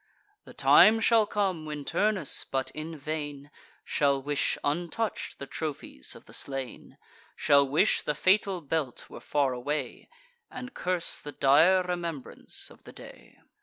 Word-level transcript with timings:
The 0.45 0.55
time 0.55 0.99
shall 0.99 1.27
come, 1.27 1.63
when 1.63 1.85
Turnus, 1.85 2.43
but 2.43 2.71
in 2.71 2.97
vain, 2.97 3.51
Shall 3.85 4.19
wish 4.19 4.57
untouch'd 4.63 5.37
the 5.37 5.45
trophies 5.45 6.15
of 6.15 6.25
the 6.25 6.33
slain; 6.33 6.97
Shall 7.35 7.67
wish 7.67 8.01
the 8.01 8.15
fatal 8.15 8.61
belt 8.61 9.11
were 9.11 9.19
far 9.21 9.53
away, 9.53 10.09
And 10.49 10.73
curse 10.73 11.19
the 11.21 11.31
dire 11.33 11.83
remembrance 11.83 12.71
of 12.71 12.83
the 12.83 12.93
day. 12.93 13.37